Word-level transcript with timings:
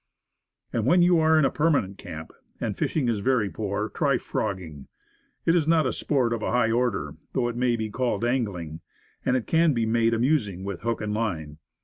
And, 0.73 0.87
when 0.87 1.03
you 1.03 1.19
are 1.19 1.37
in 1.37 1.45
a 1.45 1.51
permanent 1.51 1.99
camp, 1.99 2.31
and 2.59 2.75
fish 2.75 2.97
ing 2.97 3.07
is 3.07 3.19
very 3.19 3.51
poor, 3.51 3.87
try 3.87 4.17
frogging. 4.17 4.87
It 5.45 5.53
is 5.53 5.67
not 5.67 5.93
sport 5.93 6.33
of 6.33 6.41
a 6.41 6.49
high 6.51 6.71
order, 6.71 7.17
though 7.33 7.47
it 7.49 7.55
may 7.55 7.75
be 7.75 7.91
called 7.91 8.25
angling 8.25 8.81
and 9.23 9.37
it 9.37 9.45
can 9.45 9.73
be 9.73 9.85
made 9.85 10.15
amusing, 10.15 10.63
with 10.63 10.81
hook 10.81 11.01
and 11.01 11.13
line. 11.13 11.59